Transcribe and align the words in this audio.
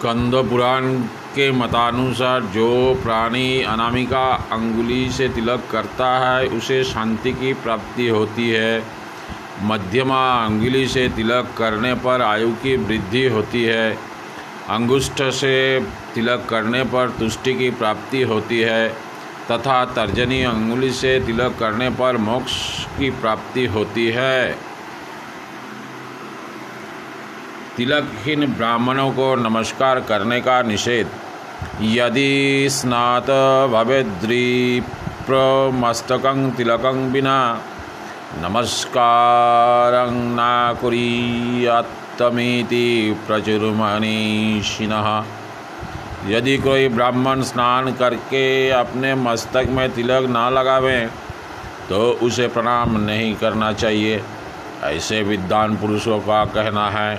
स्कंद 0.00 0.34
पुराण 0.34 0.94
के 1.34 1.50
मतानुसार 1.52 2.42
जो 2.42 3.00
प्राणी 3.02 3.62
अनामिका 3.62 4.48
अंगुली 4.52 5.10
से 5.10 5.28
तिलक 5.28 5.64
करता 5.70 6.18
है, 6.18 6.46
उसे 6.46 6.84
शांति 6.84 7.32
की 7.32 7.52
प्राप्ति 7.52 8.08
होती 8.08 8.50
है। 8.50 8.84
मध्यमा 9.62 10.44
अंगुली 10.44 10.88
से 10.88 11.08
तिलक 11.08 11.50
करने 11.58 11.94
पर 11.94 12.22
आयु 12.22 12.50
की 12.50 12.76
वृद्धि 12.76 13.26
होती 13.26 13.64
है। 13.64 13.98
अंगुष्ठ 14.68 15.22
से 15.22 15.86
तिलक 16.14 16.46
करने 16.50 16.84
पर 16.84 17.10
तुष्टि 17.10 17.54
की 17.54 17.70
प्राप्ति 17.70 18.22
होती 18.22 18.60
है। 18.60 18.88
तथा 19.50 19.84
तर्जनी 19.84 20.42
अंगुली 20.42 20.90
से 20.90 21.20
तिलक 21.20 21.56
करने 21.60 21.90
पर 21.90 22.16
मोक्ष 22.16 22.84
की 22.84 23.10
प्राप्ति 23.10 23.66
होती 23.66 24.08
है। 24.08 24.69
तिलकहीन 27.76 28.46
ब्राह्मणों 28.52 29.10
को 29.10 29.26
नमस्कार 29.38 30.00
करने 30.00 30.40
का 30.40 30.54
निषेध। 30.62 31.08
यदि 31.82 32.68
स्नात 32.70 33.28
भवेद्रीप्रमस्तक 33.72 34.16
तिलक 36.56 36.84
बिना 37.12 37.36
नमस्कार 38.38 39.92
न 40.10 40.38
कुरीयत्तमिति 40.80 41.66
प्रचुरमनीषिण 43.26 44.92
यदि 46.26 46.56
कोई 46.58 46.88
ब्राह्मण 46.88 47.42
स्नान 47.42 47.84
करके 47.94 48.44
अपने 48.74 49.10
मस्तक 49.14 49.64
में 49.68 49.88
तिलक 49.94 50.22
ना 50.30 50.44
लगावें 50.50 51.02
तो 51.88 52.00
उसे 52.22 52.46
प्रणाम 52.48 52.96
नहीं 53.00 53.34
करना 53.34 53.72
चाहिए। 53.72 54.14
ऐसे 54.84 55.22
विद्वान 55.22 55.76
पुरुषों 55.76 56.18
का 56.20 56.44
कहना 56.54 56.86
है 56.90 57.12